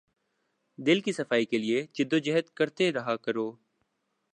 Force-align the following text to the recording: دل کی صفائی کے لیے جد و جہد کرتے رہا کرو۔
دل 0.79 0.99
کی 0.99 1.11
صفائی 1.11 1.45
کے 1.45 1.57
لیے 1.57 1.85
جد 1.93 2.13
و 2.13 2.17
جہد 2.17 2.49
کرتے 2.53 2.91
رہا 2.91 3.15
کرو۔ 3.15 3.51